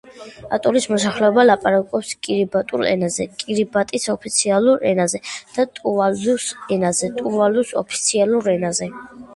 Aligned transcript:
ატოლის 0.55 0.85
მოსახლეობა 0.93 1.43
ლაპარაკობს 1.49 2.13
კირიბატულ 2.27 2.85
ენაზე, 2.93 3.27
კირიბატის 3.43 4.09
ოფიციალურ 4.15 4.89
ენაზე, 4.93 5.23
და 5.59 5.69
ტუვალუს 5.81 6.51
ენაზე, 6.79 7.13
ტუვალუს 7.23 7.77
ოფიციალურ 7.85 8.53
ენაზე. 8.59 8.93